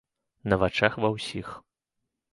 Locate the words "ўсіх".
1.17-1.53